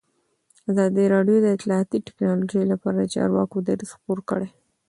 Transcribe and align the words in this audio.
ازادي 0.69 1.05
راډیو 1.13 1.37
د 1.41 1.47
اطلاعاتی 1.55 1.97
تکنالوژي 2.07 2.63
لپاره 2.71 2.97
د 2.99 3.05
چارواکو 3.15 3.57
دریځ 3.67 3.89
خپور 3.97 4.19
کړی. 4.29 4.49